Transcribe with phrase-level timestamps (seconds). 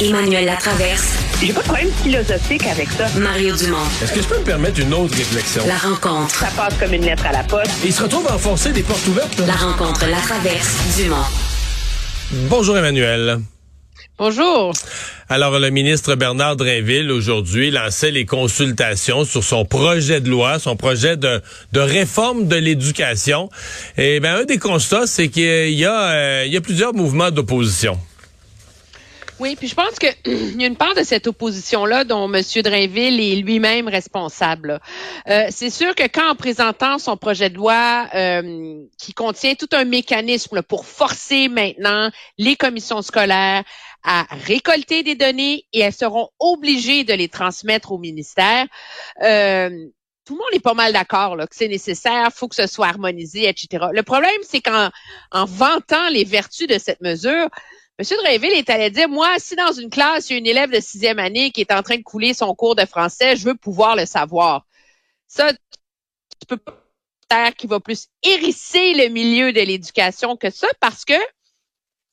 [0.00, 1.18] Emmanuel Latraverse.
[1.40, 3.06] J'ai pas de problème philosophique avec ça.
[3.18, 3.76] Mario Dumont.
[4.02, 5.62] Est-ce que je peux me permettre une autre réflexion?
[5.66, 6.34] La rencontre.
[6.34, 7.70] Ça passe comme une lettre à la poste.
[7.84, 9.38] Et il se retrouve à enfoncer des portes ouvertes.
[9.38, 9.46] là.
[9.46, 11.16] La rencontre, la traverse, Dumont.
[12.48, 13.38] Bonjour Emmanuel.
[14.18, 14.72] Bonjour.
[15.28, 20.76] Alors, le ministre Bernard Drinville, aujourd'hui, lançait les consultations sur son projet de loi, son
[20.76, 21.40] projet de,
[21.72, 23.48] de réforme de l'éducation.
[23.96, 27.30] Et ben, un des constats, c'est qu'il y a, euh, il y a plusieurs mouvements
[27.30, 27.98] d'opposition.
[29.40, 32.40] Oui, puis je pense que il y a une part de cette opposition-là dont M.
[32.62, 34.80] Drainville est lui-même responsable.
[35.28, 39.68] Euh, c'est sûr que quand en présentant son projet de loi euh, qui contient tout
[39.72, 43.64] un mécanisme pour forcer maintenant les commissions scolaires
[44.04, 48.66] à récolter des données et elles seront obligées de les transmettre au ministère.
[49.22, 49.70] Euh,
[50.26, 53.48] tout le monde est pas mal d'accord que c'est nécessaire, faut que ce soit harmonisé,
[53.48, 53.86] etc.
[53.92, 54.90] Le problème, c'est qu'en
[55.32, 57.48] en vantant les vertus de cette mesure,
[57.98, 58.04] M.
[58.22, 60.80] Drainville est allé dire, moi, si dans une classe, il y a une élève de
[60.80, 63.94] sixième année qui est en train de couler son cours de français, je veux pouvoir
[63.94, 64.66] le savoir.
[65.28, 66.84] Ça, tu peux pas
[67.56, 71.14] qui va plus hérisser le milieu de l'éducation que ça parce que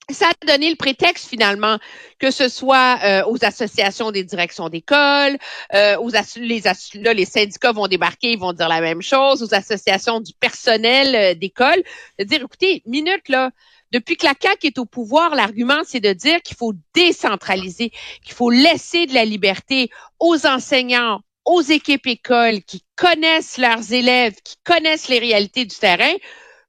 [0.10, 1.78] ça a donné le prétexte finalement
[2.20, 5.38] que ce soit euh, aux associations des directions d'école,
[5.74, 6.62] euh, aux les,
[6.96, 11.16] là, les syndicats vont débarquer, ils vont dire la même chose, aux associations du personnel
[11.16, 11.82] euh, d'école,
[12.20, 13.52] de dire écoutez, minute là,
[13.92, 17.92] depuis que la CAQ est au pouvoir, l'argument, c'est de dire qu'il faut décentraliser,
[18.24, 19.90] qu'il faut laisser de la liberté
[20.20, 26.14] aux enseignants, aux équipes écoles qui connaissent leurs élèves, qui connaissent les réalités du terrain.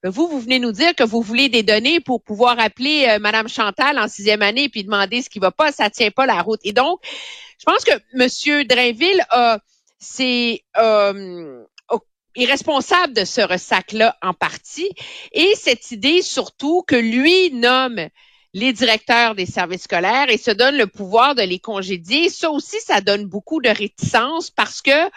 [0.04, 3.48] Vous, vous venez nous dire que vous voulez des données pour pouvoir appeler euh, Madame
[3.48, 6.60] Chantal en sixième année puis demander ce qui va pas, ça tient pas la route.
[6.64, 6.98] Et donc,
[7.58, 9.60] je pense que Monsieur Drainville a,
[10.00, 11.62] c'est euh,
[12.36, 14.90] est responsable de ce ressac-là en partie.
[15.32, 18.08] Et cette idée surtout que lui nomme
[18.54, 22.78] les directeurs des services scolaires et se donne le pouvoir de les congédier, ça aussi,
[22.80, 25.10] ça donne beaucoup de réticence parce que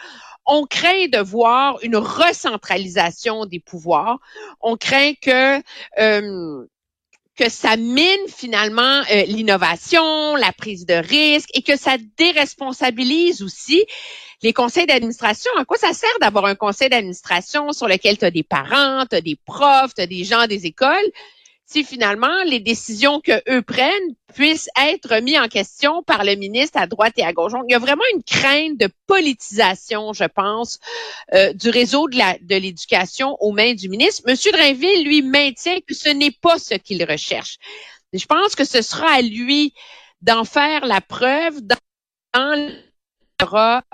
[0.45, 4.19] on craint de voir une recentralisation des pouvoirs.
[4.61, 5.61] On craint que
[5.99, 6.65] euh,
[7.35, 13.85] que ça mine finalement euh, l'innovation, la prise de risque et que ça déresponsabilise aussi
[14.41, 15.51] les conseils d'administration.
[15.57, 19.21] À quoi ça sert d'avoir un conseil d'administration sur lequel tu as des parents, tu
[19.21, 21.11] des profs, tu des gens des écoles
[21.67, 26.77] si finalement les décisions que eux prennent puissent être mises en question par le ministre
[26.79, 27.53] à droite et à gauche.
[27.53, 30.79] Donc, il y a vraiment une crainte de politisation, je pense,
[31.33, 34.23] euh, du réseau de la- de l'éducation aux mains du ministre.
[34.27, 37.57] Monsieur Drainville, lui, maintient que ce n'est pas ce qu'il recherche.
[38.13, 39.73] Et je pense que ce sera à lui
[40.21, 41.75] d'en faire la preuve dans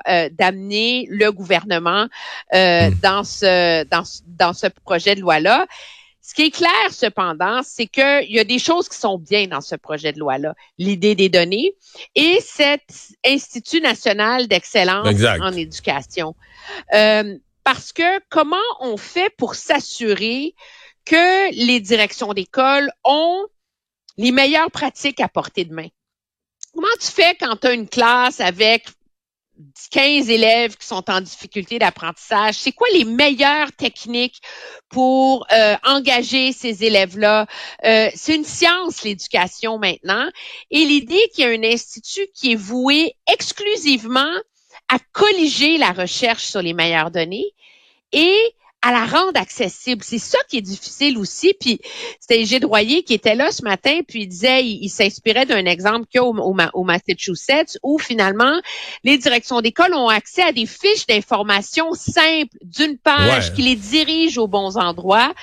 [0.08, 2.08] euh, d'amener le gouvernement
[2.54, 2.94] euh, Mm.
[3.02, 5.68] dans ce dans, ce- dans ce projet de loi-là.
[6.22, 9.62] Ce qui est clair, cependant, c'est qu'il y a des choses qui sont bien dans
[9.62, 10.54] ce projet de loi-là.
[10.78, 11.74] L'idée des données
[12.14, 12.84] et cet
[13.26, 15.08] Institut national d'excellence
[15.42, 16.36] en éducation.
[16.94, 20.56] Euh, parce que comment on fait pour s'assurer
[21.06, 23.48] que les directions d'école ont
[24.18, 25.88] les meilleures pratiques à portée de main?
[26.74, 28.86] Comment tu fais quand tu as une classe avec
[29.92, 32.56] 15 élèves qui sont en difficulté d'apprentissage?
[32.56, 34.42] C'est quoi les meilleures techniques
[34.90, 37.48] pour euh, engager ces élèves-là?
[37.86, 40.30] Euh, c'est une science, l'éducation maintenant.
[40.70, 44.34] Et l'idée qu'il y a un institut qui est voué exclusivement
[44.90, 47.54] à colliger la recherche sur les meilleures données
[48.12, 48.36] et
[48.84, 50.04] à la rendre accessible.
[50.04, 51.54] C'est ça qui est difficile aussi.
[51.60, 51.80] Puis
[52.20, 55.66] c'était Gilles Royer qui était là ce matin, puis il disait, il, il s'inspirait d'un
[55.66, 58.60] exemple qu'il y a au, au Ma- au Massachusetts, où finalement,
[59.04, 63.56] les directions d'école ont accès à des fiches d'information simples d'une page Ouais.
[63.56, 65.34] qui les dirige aux bons endroits.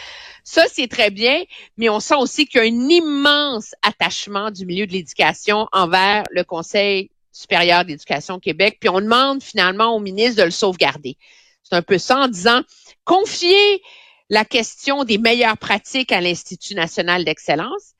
[0.42, 1.42] Ça, c'est très bien,
[1.76, 6.24] mais on sent aussi qu'il y a un immense attachement du milieu de l'éducation envers
[6.30, 11.16] le Conseil supérieur d'éducation Québec, puis on demande finalement au ministre de le sauvegarder.
[11.62, 12.62] C'est un peu ça en disant,
[13.08, 13.82] confier
[14.28, 17.94] la question des meilleures pratiques à l'Institut national d'excellence,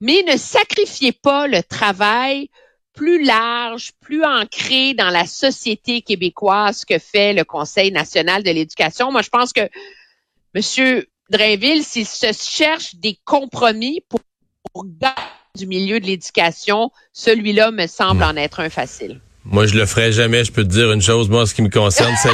[0.00, 2.48] mais ne sacrifiez pas le travail
[2.94, 9.10] plus large, plus ancré dans la société québécoise que fait le Conseil national de l'éducation.
[9.10, 9.68] Moi, je pense que
[10.54, 11.02] M.
[11.30, 14.20] Drainville, s'il se cherche des compromis pour,
[14.72, 14.84] pour
[15.56, 19.20] du milieu de l'éducation, celui-là me semble en être un facile.
[19.44, 20.44] Moi, je le ferai jamais.
[20.44, 21.28] Je peux te dire une chose.
[21.28, 22.30] Moi, ce qui me concerne, c'est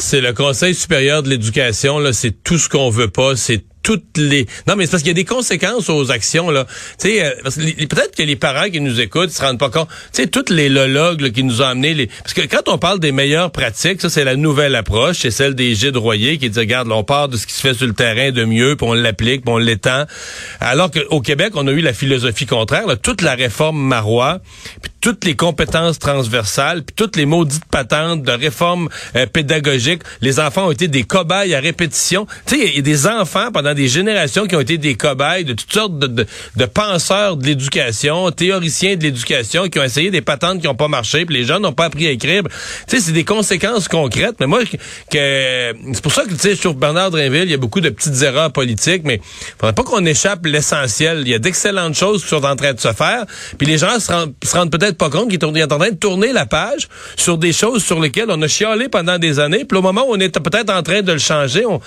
[0.00, 1.98] c'est le Conseil supérieur de l'éducation.
[1.98, 3.36] Là, c'est tout ce qu'on veut pas.
[3.36, 4.46] C'est toutes les.
[4.66, 6.64] Non, mais c'est parce qu'il y a des conséquences aux actions là.
[6.98, 9.88] Tu sais, euh, peut-être que les parents qui nous écoutent se rendent pas compte.
[10.12, 12.06] Tu sais, toutes les lologues qui nous ont amené les.
[12.06, 15.54] Parce que quand on parle des meilleures pratiques, ça c'est la nouvelle approche, c'est celle
[15.54, 17.86] des Gilles Royer qui dit regarde, là, on part de ce qui se fait sur
[17.86, 20.06] le terrain de mieux, puis on l'applique, puis on l'étend.
[20.60, 24.40] Alors qu'au Québec, on a eu la philosophie contraire, là, toute la réforme Marois,
[25.04, 30.68] toutes les compétences transversales, puis toutes les maudites patentes de réforme euh, pédagogique, les enfants
[30.68, 32.26] ont été des cobayes à répétition.
[32.46, 35.44] Tu sais, il y a des enfants pendant des générations qui ont été des cobayes
[35.44, 36.24] de toutes sortes de,
[36.56, 40.88] de, penseurs de l'éducation, théoriciens de l'éducation, qui ont essayé des patentes qui n'ont pas
[40.88, 42.42] marché, puis les jeunes n'ont pas appris à écrire.
[42.88, 44.36] Tu sais, c'est des conséquences concrètes.
[44.40, 47.58] Mais moi, que, c'est pour ça que tu sais, trouve Bernard Drinville, il y a
[47.58, 49.20] beaucoup de petites erreurs politiques, mais
[49.58, 51.24] faudrait pas qu'on échappe l'essentiel.
[51.26, 53.26] Il y a d'excellentes choses qui sont en train de se faire,
[53.58, 56.46] puis les gens se rendent peut-être pas compte qu'ils sont en train de tourner la
[56.46, 60.02] page sur des choses sur lesquelles on a chialé pendant des années, puis au moment
[60.08, 61.80] où on est peut-être en train de le changer, on,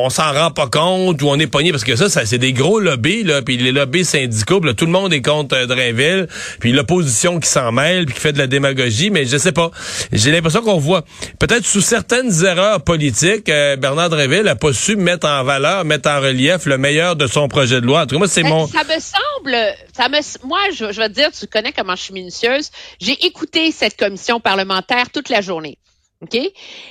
[0.00, 2.52] on s'en rend pas compte ou on est pogné parce que ça, ça c'est des
[2.52, 6.28] gros lobbies là, puis les lobbies syndicaux, là, tout le monde est contre euh, Drainville,
[6.60, 9.70] puis l'opposition qui s'en mêle, puis qui fait de la démagogie, mais je sais pas.
[10.12, 11.04] J'ai l'impression qu'on voit
[11.38, 16.08] peut-être sous certaines erreurs politiques, euh, Bernard Drainville a pas su mettre en valeur, mettre
[16.08, 18.02] en relief le meilleur de son projet de loi.
[18.02, 21.00] En tout cas, moi c'est ben, mon Ça me semble ça me moi je, je
[21.00, 22.70] vais te dire, tu connais comment je suis minutieuse.
[23.00, 25.78] J'ai écouté cette commission parlementaire toute la journée.
[26.22, 26.38] OK?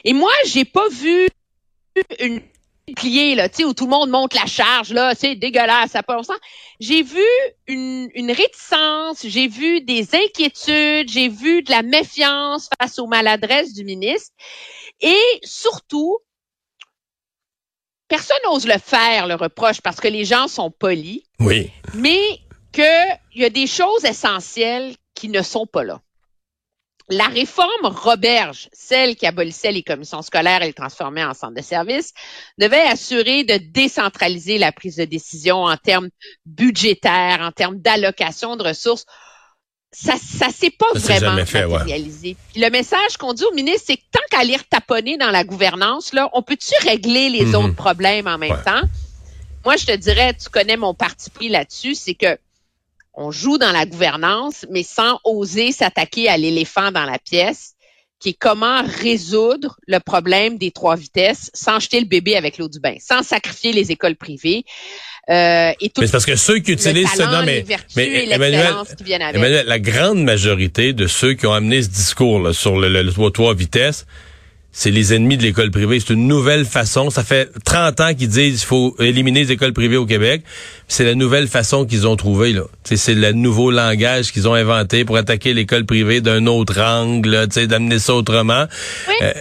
[0.04, 1.28] Et moi, j'ai pas vu
[2.20, 2.42] une
[2.96, 6.04] plié, là, tu sais, où tout le monde monte la charge, là, c'est dégueulasse, ça
[6.04, 6.20] pas
[6.80, 7.24] J'ai vu
[7.68, 13.74] une, une réticence, j'ai vu des inquiétudes, j'ai vu de la méfiance face aux maladresses
[13.74, 14.32] du ministre.
[15.02, 16.20] Et surtout,
[18.08, 21.24] personne n'ose le faire, le reproche, parce que les gens sont polis.
[21.40, 21.72] Oui.
[21.94, 22.22] Mais
[22.74, 26.02] qu'il y a des choses essentielles qui ne sont pas là.
[27.10, 31.62] La réforme Roberge, celle qui abolissait les commissions scolaires et les transformait en centres de
[31.62, 32.14] services,
[32.58, 36.10] devait assurer de décentraliser la prise de décision en termes
[36.46, 39.06] budgétaires, en termes d'allocation de ressources.
[39.92, 42.36] Ça, ça s'est pas vraiment matérialisé.
[42.56, 46.14] Le message qu'on dit au ministre, c'est que tant qu'à lire taponner dans la gouvernance,
[46.14, 47.56] là, on peut-tu régler les mhm.
[47.56, 48.82] autres problèmes en même temps?
[49.66, 52.38] Moi, je te dirais, tu connais mon parti pris là-dessus, c'est que
[53.14, 57.74] on joue dans la gouvernance, mais sans oser s'attaquer à l'éléphant dans la pièce,
[58.20, 62.70] qui est comment résoudre le problème des trois vitesses sans jeter le bébé avec l'eau
[62.70, 64.64] du bain, sans sacrifier les écoles privées.
[65.30, 67.66] Euh, et tout mais c'est parce que ceux qui utilisent ce nom, mais,
[67.96, 69.36] mais Emmanuel, qui viennent avec.
[69.36, 73.04] Emmanuel, la grande majorité de ceux qui ont amené ce discours là, sur le, le,
[73.04, 74.06] le trois vitesses,
[74.76, 76.00] c'est les ennemis de l'école privée.
[76.00, 77.12] C'est une nouvelle façon.
[77.12, 80.44] Ça fait 30 ans qu'ils disent qu'il faut éliminer les écoles privées au Québec.
[80.88, 82.54] C'est la nouvelle façon qu'ils ont trouvée.
[82.54, 82.64] là.
[82.84, 88.00] C'est le nouveau langage qu'ils ont inventé pour attaquer l'école privée d'un autre angle, d'amener
[88.00, 88.66] ça autrement.
[89.08, 89.16] Oui.
[89.22, 89.34] Euh,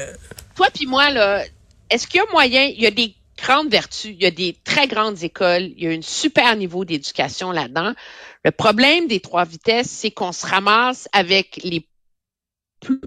[0.55, 1.43] Toi puis moi, là,
[1.89, 4.55] est-ce qu'il y a moyen, il y a des grandes vertus, il y a des
[4.65, 7.95] très grandes écoles, il y a un super niveau d'éducation là-dedans.
[8.45, 11.87] Le problème des trois vitesses, c'est qu'on se ramasse avec les
[12.81, 13.01] plus,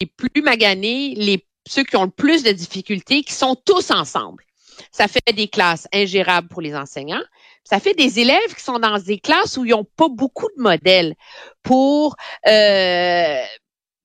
[0.00, 4.44] les plus maganés, les ceux qui ont le plus de difficultés, qui sont tous ensemble.
[4.92, 7.22] Ça fait des classes ingérables pour les enseignants.
[7.64, 10.62] Ça fait des élèves qui sont dans des classes où ils n'ont pas beaucoup de
[10.62, 11.14] modèles
[11.62, 12.16] pour
[12.46, 13.42] euh,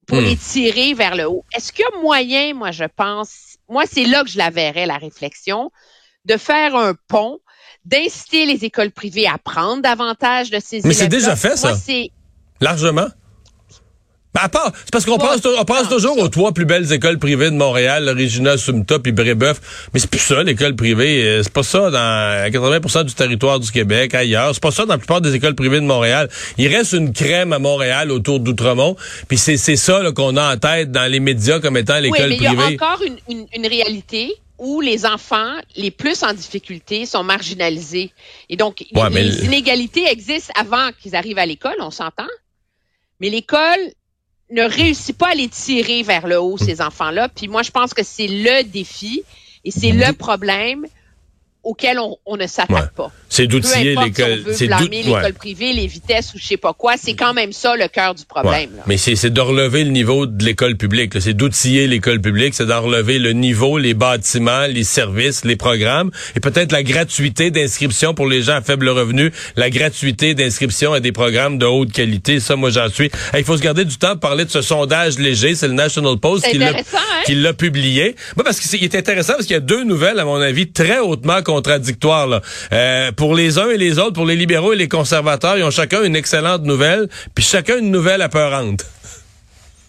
[0.08, 0.25] pour hmm.
[0.25, 1.46] les tirer vers le haut.
[1.56, 4.86] Est-ce qu'il y a moyen, moi je pense, moi c'est là que je la verrais
[4.86, 5.72] la réflexion,
[6.25, 7.40] de faire un pont,
[7.86, 10.88] d'inciter les écoles privées à prendre davantage de ces élèves.
[10.88, 11.75] Mais c'est déjà fait ça.
[12.60, 13.08] Largement.
[14.33, 17.56] Ben, c'est parce qu'on pense, on pense toujours aux trois plus belles écoles privées de
[17.56, 19.89] Montréal, Regina, Sumta puis Brébeuf.
[19.94, 21.24] Mais c'est plus ça, l'école privée.
[21.24, 24.54] Euh, c'est pas ça dans 80% du territoire du Québec, ailleurs.
[24.54, 26.29] C'est pas ça dans la plupart des écoles privées de Montréal.
[26.58, 28.96] Il reste une crème à Montréal autour d'Outremont.
[29.27, 32.29] Puis c'est, c'est ça qu'on a en tête dans les médias comme étant l'école oui,
[32.29, 37.05] mais Il y a encore une, une, réalité où les enfants les plus en difficulté
[37.05, 38.13] sont marginalisés.
[38.48, 42.27] Et donc, les inégalités existent avant qu'ils arrivent à l'école, on s'entend.
[43.20, 43.91] Mais l'école
[44.51, 47.29] ne réussit pas à les tirer vers le haut, ces enfants-là.
[47.29, 49.24] Puis moi, je pense que c'est le défi
[49.63, 50.86] et c'est le problème
[51.63, 53.12] auquel on, ne s'attaque pas.
[53.30, 54.44] C'est d'outiller l'école.
[54.50, 56.94] Si c'est blâmer l'école privée, les vitesses ou je sais pas quoi.
[56.98, 58.72] C'est quand même ça le cœur du problème.
[58.88, 61.13] Mais c'est de relever le niveau de l'école publique.
[61.20, 62.56] C'est d'outiller l'école publique.
[62.56, 67.51] C'est d'en relever le niveau, les bâtiments, les services, les programmes et peut-être la gratuité
[67.51, 71.91] d'inscription pour les gens à faible revenu, la gratuité d'inscription à des programmes de haute
[71.91, 72.39] qualité.
[72.39, 73.12] Ça, moi, j'en suis.
[73.38, 75.56] Il faut se garder du temps pour parler de ce sondage léger.
[75.56, 77.53] C'est le National Post qui l'a hein?
[77.53, 78.15] publié.
[78.44, 81.41] parce qu'il est intéressant parce qu'il y a deux nouvelles, à mon avis, très hautement
[81.51, 82.41] contradictoire.
[82.72, 85.72] Euh, pour les uns et les autres, pour les libéraux et les conservateurs, ils ont
[85.72, 88.86] chacun une excellente nouvelle, puis chacun une nouvelle apeurante.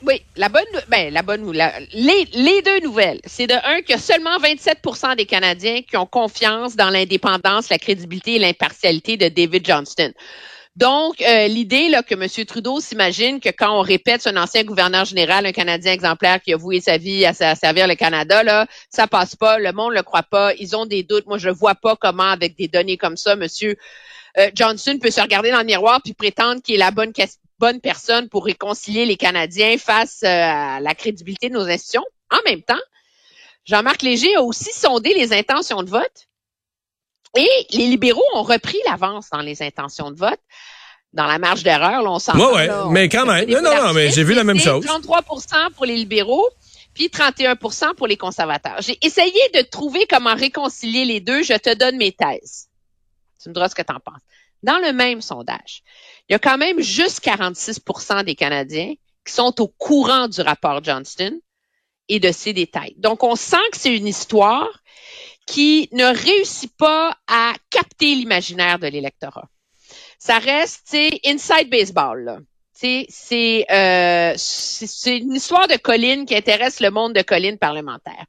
[0.04, 3.98] Oui, la bonne, ben, la bonne, la, les, les deux nouvelles, c'est de un a
[3.98, 9.64] seulement 27% des Canadiens qui ont confiance dans l'indépendance, la crédibilité et l'impartialité de David
[9.64, 10.12] Johnston.
[10.76, 12.46] Donc, euh, l'idée là que M.
[12.46, 16.56] Trudeau s'imagine que quand on répète un ancien gouverneur général, un Canadien exemplaire qui a
[16.56, 20.22] voué sa vie à, servir le Canada, là, ça passe pas, le monde le croit
[20.22, 21.26] pas, ils ont des doutes.
[21.26, 23.46] Moi, je vois pas comment, avec des données comme ça, M.
[24.38, 27.12] Euh, Johnson peut se regarder dans le miroir puis prétendre qu'il est la bonne,
[27.58, 32.04] bonne personne pour réconcilier les Canadiens face euh, à la crédibilité de nos institutions.
[32.30, 32.80] En même temps,
[33.66, 36.28] Jean-Marc Léger a aussi sondé les intentions de vote
[37.36, 40.40] et les libéraux ont repris l'avance dans les intentions de vote.
[41.12, 43.48] Dans la marge d'erreur, on s'en ouais, ouais, mais quand même.
[43.48, 44.84] Non, non, non, mais j'ai vu la même chose.
[44.84, 46.48] 33% pour les libéraux,
[46.94, 48.80] puis 31% pour les conservateurs.
[48.80, 51.42] J'ai essayé de trouver comment réconcilier les deux.
[51.42, 52.68] Je te donne mes thèses.
[53.42, 54.22] Tu me diras ce que tu en penses.
[54.62, 55.82] Dans le même sondage,
[56.28, 58.94] il y a quand même juste 46% des Canadiens
[59.26, 61.38] qui sont au courant du rapport Johnston
[62.08, 62.94] et de ses détails.
[62.98, 64.68] Donc, on sent que c'est une histoire
[65.46, 69.48] qui ne réussit pas à capter l'imaginaire de l'électorat.
[70.18, 72.24] Ça reste, c'est inside baseball.
[72.24, 72.38] Là.
[72.72, 74.36] C'est euh,
[75.06, 78.24] une histoire de colline qui intéresse le monde de colline parlementaire.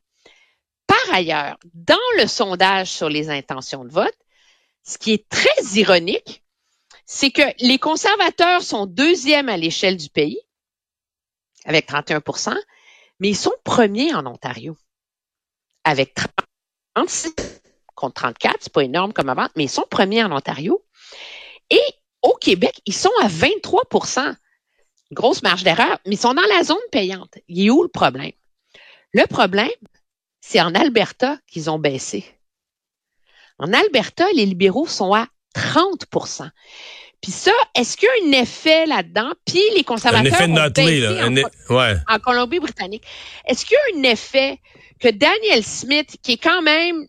[0.86, 4.18] Par ailleurs, dans le sondage sur les intentions de vote,
[4.84, 6.44] ce qui est très ironique,
[7.06, 10.40] c'est que les conservateurs sont deuxièmes à l'échelle du pays,
[11.66, 12.56] avec 31%
[13.20, 14.76] mais ils sont premiers en Ontario,
[15.86, 16.14] avec
[16.96, 17.34] 36
[17.96, 20.84] contre 34, c'est pas énorme comme avant, mais ils sont premiers en Ontario.
[21.70, 21.82] Et
[22.22, 24.36] au Québec, ils sont à 23%
[25.14, 27.38] Grosse marge d'erreur, mais ils sont dans la zone payante.
[27.48, 28.32] Il est où le problème?
[29.14, 29.70] Le problème,
[30.42, 32.26] c'est en Alberta qu'ils ont baissé.
[33.60, 36.50] En Alberta, les libéraux sont à 30%
[37.22, 39.32] Puis ça, est-ce qu'il y a un effet là-dedans?
[39.46, 41.28] Puis les conservateurs un effet noté, là.
[41.28, 41.36] En,
[41.76, 41.96] ouais.
[42.10, 43.04] en Colombie-Britannique.
[43.46, 44.60] Est-ce qu'il y a un effet
[45.00, 47.08] que Daniel Smith, qui est quand même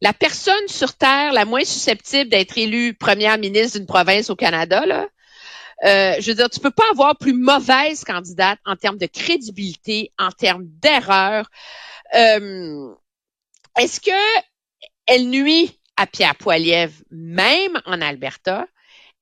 [0.00, 4.84] la personne sur Terre la moins susceptible d'être élue première ministre d'une province au Canada,
[4.86, 5.08] là,
[5.84, 10.12] euh, je veux dire, tu peux pas avoir plus mauvaise candidate en termes de crédibilité,
[10.18, 11.50] en termes d'erreur.
[12.14, 12.94] Euh,
[13.78, 14.44] est-ce que
[15.06, 18.66] elle nuit à Pierre Poilievre, même en Alberta,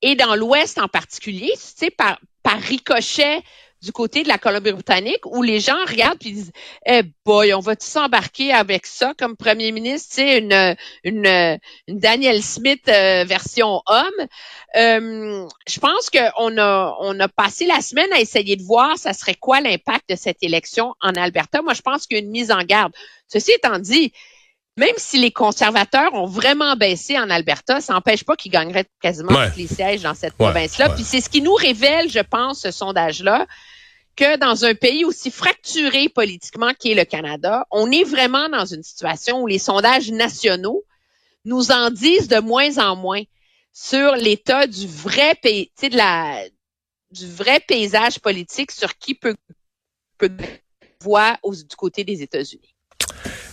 [0.03, 3.43] et dans l'Ouest en particulier, tu sais, par, par ricochet
[3.85, 6.53] du côté de la Colombie-Britannique où les gens regardent et disent
[6.87, 12.43] Eh boy, on va s'embarquer avec ça comme premier ministre, c'est une, une, une Daniel
[12.43, 14.27] Smith euh, version homme.
[14.77, 19.13] Euh, je pense qu'on a on a passé la semaine à essayer de voir ça
[19.13, 21.61] serait quoi l'impact de cette élection en Alberta.
[21.63, 22.93] Moi, je pense qu'il y a une mise en garde.
[23.29, 24.13] Ceci étant dit,
[24.77, 29.33] même si les conservateurs ont vraiment baissé en Alberta, ça n'empêche pas qu'ils gagneraient quasiment
[29.51, 30.91] tous les sièges dans cette province-là.
[30.91, 33.47] Puis c'est ce qui nous révèle, je pense, ce sondage-là,
[34.17, 38.83] que dans un pays aussi fracturé politiquement qu'est le Canada, on est vraiment dans une
[38.83, 40.85] situation où les sondages nationaux
[41.45, 43.23] nous en disent de moins en moins
[43.73, 46.43] sur l'état du vrai pays, de la,
[47.11, 49.37] du vrai paysage politique sur qui peut,
[50.19, 50.31] peut
[51.01, 52.75] voir du côté des États-Unis.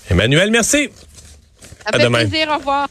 [0.10, 0.90] Emmanuel, merci.
[1.84, 2.50] Ça fait plaisir.
[2.52, 2.88] Au revoir.